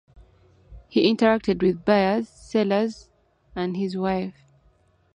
[0.89, 3.11] He interacted with buyers, sellers
[3.55, 4.33] and his wife.